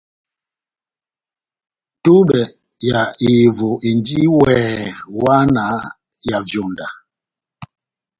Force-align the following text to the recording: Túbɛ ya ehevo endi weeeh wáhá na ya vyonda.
Túbɛ 2.03 2.39
ya 2.89 3.01
ehevo 3.27 3.69
endi 3.89 4.17
weeeh 4.37 4.85
wáhá 5.19 5.43
na 5.55 5.63
ya 6.29 6.37
vyonda. 6.47 6.87